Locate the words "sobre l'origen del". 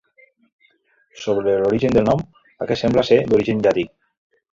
1.25-2.07